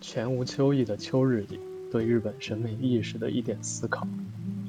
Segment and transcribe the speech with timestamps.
[0.00, 1.60] 全无秋意的秋日里，
[1.92, 4.08] 对日本审美意识的一点思考。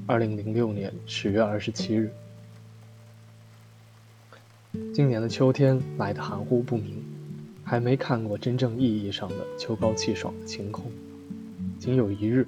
[0.06, 2.12] 二零零六年十月二十七日，
[4.94, 7.02] 今年的秋天来得含糊不明，
[7.64, 10.92] 还没看过真正意义上的秋高气爽的晴空。
[11.80, 12.46] 仅有一日，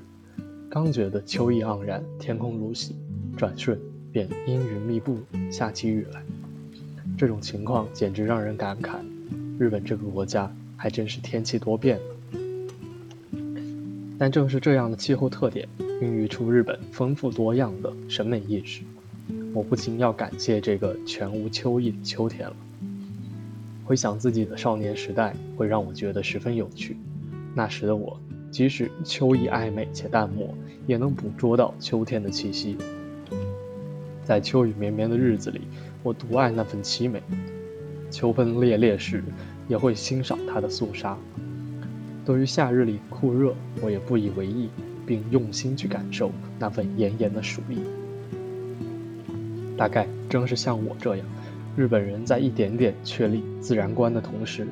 [0.69, 2.93] 刚觉得秋意盎然，天空如洗，
[3.37, 3.79] 转瞬
[4.11, 6.21] 便阴云密布，下起雨来。
[7.17, 8.97] 这种情况简直让人感慨，
[9.57, 11.97] 日本这个国家还真是天气多变。
[14.17, 15.67] 但正是这样的气候特点，
[16.01, 18.83] 孕育出日本丰富多样的审美意识。
[19.53, 22.55] 我不禁要感谢这个全无秋意的秋天了。
[23.85, 26.97] 回想自己的少年时代，会让我觉得十分有趣。
[27.53, 28.17] 那时的我，
[28.49, 30.55] 即使秋意暧昧且淡漠，
[30.87, 32.77] 也能捕捉到秋天的气息。
[34.23, 35.61] 在秋雨绵绵的日子里，
[36.01, 37.21] 我独爱那份凄美。
[38.09, 39.23] 秋风烈烈时，
[39.67, 41.17] 也会欣赏它的肃杀。
[42.25, 44.69] 对于夏日里酷热，我也不以为意，
[45.05, 47.79] 并用心去感受那份炎炎的暑意。
[49.75, 51.25] 大概正是像我这样，
[51.75, 54.67] 日本人在一点点确立自然观的同时，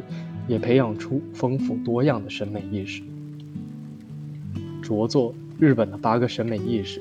[0.47, 3.01] 也培养出丰富多样的审美意识。
[4.81, 6.99] 着作《日本的八个审美意识》，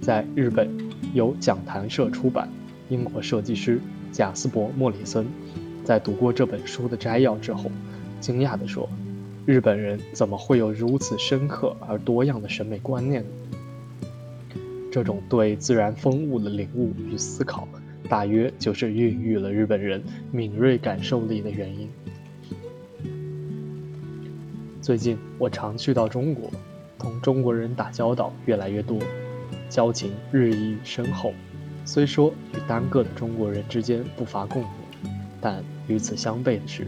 [0.00, 0.68] 在日本
[1.12, 2.48] 由讲谈社出版。
[2.90, 3.80] 英国设计师
[4.12, 5.26] 贾斯伯·莫里森
[5.84, 7.70] 在读过这本书的摘要之后，
[8.20, 8.88] 惊讶地说。
[9.46, 13.28] 日本人怎么会有如此深刻而多样的审美观念呢？
[14.90, 17.68] 这种对自然风物的领悟与思考，
[18.08, 20.02] 大约就是孕育了日本人
[20.32, 21.90] 敏锐感受力的原因。
[24.80, 26.50] 最近我常去到中国，
[26.98, 28.98] 同中国人打交道越来越多，
[29.68, 31.34] 交情日益深厚。
[31.84, 34.70] 虽说与单个的中国人之间不乏共鸣，
[35.38, 36.86] 但与此相悖的是。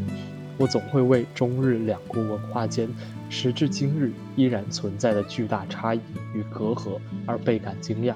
[0.58, 2.88] 我总会为中日两国文化间
[3.28, 6.00] 时至今日依然存在的巨大差异
[6.34, 8.14] 与隔阂而倍感惊讶。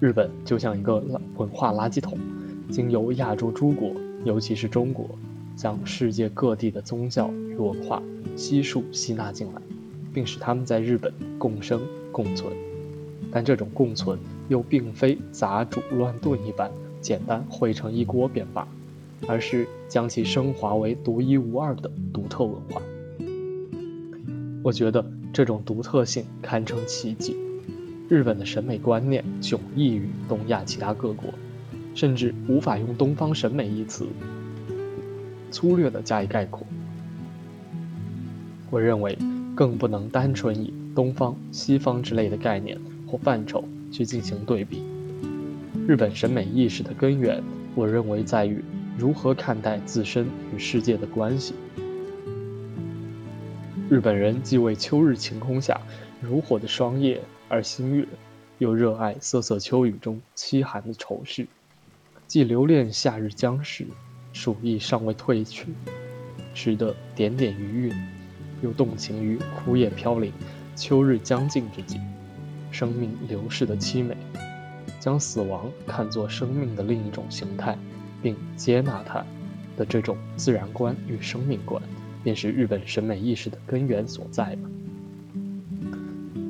[0.00, 1.02] 日本就像一个
[1.36, 2.18] 文化垃圾桶，
[2.70, 3.92] 经由亚洲诸国，
[4.24, 5.08] 尤其是中国，
[5.54, 8.02] 将世界各地的宗教与文化
[8.36, 9.62] 悉数吸纳进来，
[10.12, 12.52] 并使他们在日本共生共存。
[13.30, 16.70] 但这种共存又并非杂煮乱炖一般
[17.00, 18.66] 简单汇成一锅便罢。
[19.26, 22.80] 而是将其升华为独一无二的独特文化。
[24.62, 27.36] 我觉得这种独特性堪称奇迹。
[28.08, 31.32] 日本的审美观念迥异于东亚其他各国，
[31.94, 34.06] 甚至无法用“东方审美”一词
[35.50, 36.66] 粗略地加以概括。
[38.70, 39.16] 我认为
[39.54, 44.82] 更不能单纯以东方、西方之类的概念或范畴去进行对比。
[45.86, 47.42] 日本审美意识的根源，
[47.74, 48.62] 我认为在于。
[48.96, 51.54] 如何看待自身与世界的关系？
[53.90, 55.80] 日本人既为秋日晴空下
[56.20, 58.06] 如火的霜叶而心悦，
[58.58, 61.46] 又热爱瑟瑟秋雨中凄寒的愁绪；
[62.26, 63.84] 既留恋夏日将逝，
[64.32, 65.74] 暑意尚未褪去，
[66.54, 67.92] 时的点点余韵，
[68.62, 70.32] 又动情于枯叶飘零、
[70.76, 72.00] 秋日将尽之际，
[72.70, 74.16] 生命流逝的凄美，
[74.98, 77.76] 将死亡看作生命的另一种形态。
[78.24, 79.22] 并接纳它
[79.76, 81.82] 的这种自然观与生命观，
[82.22, 84.70] 便是日本审美意识的根源所在吧。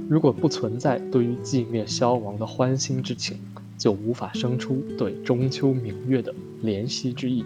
[0.08, 3.38] 如果不存在对于寂灭消亡的欢欣之情，
[3.76, 7.44] 就无法生出对中秋明月的怜惜之意。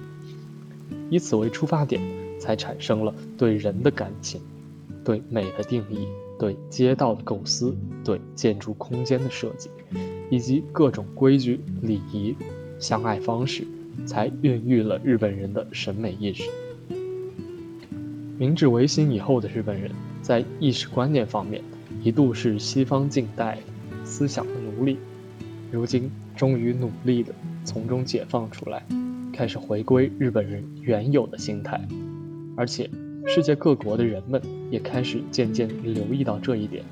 [1.08, 2.02] 以此为出发点，
[2.38, 4.42] 才产生了对人的感情、
[5.02, 6.06] 对美的定义、
[6.38, 7.74] 对街道的构思、
[8.04, 9.70] 对建筑空间的设计，
[10.28, 12.36] 以及各种规矩、礼仪、
[12.78, 13.66] 相爱方式。
[14.06, 16.44] 才孕育了日本人的审美意识。
[18.38, 19.90] 明治维新以后的日本人，
[20.22, 21.62] 在意识观念方面
[22.02, 23.58] 一度是西方近代
[24.04, 24.96] 思想的奴隶，
[25.72, 27.34] 如今终于努力的
[27.64, 28.84] 从中解放出来，
[29.32, 31.80] 开始回归日本人原有的心态。
[32.56, 32.88] 而且，
[33.26, 34.40] 世界各国的人们
[34.70, 36.84] 也开始渐渐留意到这一点。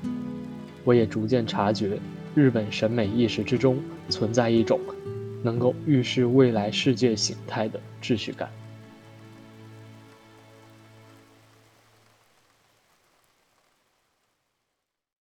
[0.83, 1.97] 我也逐渐察觉，
[2.35, 3.77] 日本审美意识之中
[4.09, 4.79] 存在一种。
[5.47, 8.66] 能够预示未来世界形态的秩序感。